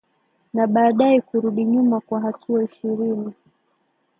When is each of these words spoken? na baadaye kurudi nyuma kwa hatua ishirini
na 0.53 0.67
baadaye 0.67 1.21
kurudi 1.21 1.65
nyuma 1.65 1.99
kwa 1.99 2.19
hatua 2.19 2.63
ishirini 2.63 3.33